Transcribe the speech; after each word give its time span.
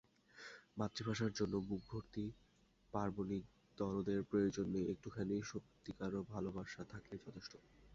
মাতৃভাষার 0.77 1.31
জন্য 1.33 1.53
বুকভর্তি 1.67 2.25
পার্বণিক 2.93 3.43
দরদের 3.77 4.21
প্রয়োজন 4.23 4.65
নেই, 4.73 4.85
একটুখানি 4.93 5.35
সত্যিকার 5.51 6.11
ভালোবাসা 6.31 6.81
থাকলেই 6.91 7.23
যথেষ্ট। 7.25 7.53